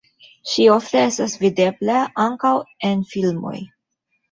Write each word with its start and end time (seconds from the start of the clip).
Ŝi 0.53 0.63
ofte 0.75 1.03
estas 1.09 1.35
videbla 1.43 1.99
ankaŭ 2.25 2.55
en 2.91 3.07
filmoj. 3.15 3.57